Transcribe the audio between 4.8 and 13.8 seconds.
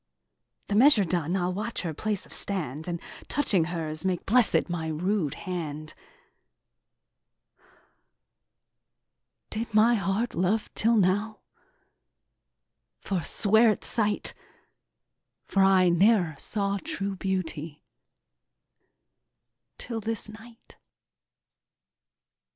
rude hand. Did my heart love till now? forswear